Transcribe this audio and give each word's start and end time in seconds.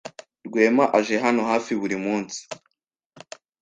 Rwema 0.47 0.85
aje 0.97 1.15
hano 1.25 1.41
hafi 1.51 1.71
buri 1.81 1.97
munsi. 2.05 2.39